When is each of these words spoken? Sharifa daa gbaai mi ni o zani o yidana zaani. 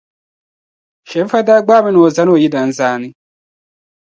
Sharifa 1.09 1.41
daa 1.47 1.59
gbaai 1.65 1.83
mi 1.83 1.91
ni 1.91 1.99
o 2.05 2.07
zani 2.15 2.31
o 2.35 2.41
yidana 2.43 2.75
zaani. 2.77 3.09